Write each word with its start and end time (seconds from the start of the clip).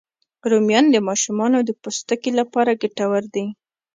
رومیان 0.49 0.85
د 0.91 0.97
ماشومانو 1.07 1.57
د 1.63 1.69
پوستکي 1.81 2.31
لپاره 2.39 2.79
ګټور 2.81 3.23
دي 3.35 3.45